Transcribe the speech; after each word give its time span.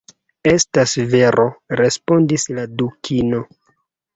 "Estas 0.51 0.95
vero," 1.11 1.45
respondis 1.81 2.47
la 2.59 2.67
Dukino. 2.81 3.47